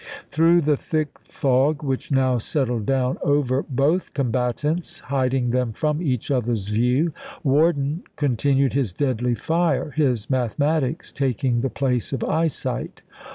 [0.31, 6.31] Through the thick fog which now settled down over both combatants, hiding them from each
[6.31, 13.03] other's view, Worden con tinued his deadly fire, his mathematics taking the place of eyesight.